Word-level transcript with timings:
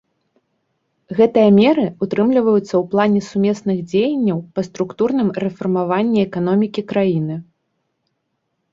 Гэтыя 1.19 1.49
меры 1.57 1.83
ўтрымліваюцца 2.05 2.63
ў 2.77 2.81
плане 2.95 3.19
сумесных 3.29 3.77
дзеянняў 3.93 4.37
па 4.57 4.61
структурным 4.71 5.27
рэфармаванні 5.47 6.19
эканомікі 6.27 6.81
краіны. 6.95 7.35